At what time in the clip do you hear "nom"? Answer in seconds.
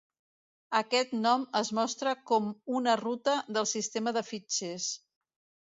1.25-1.43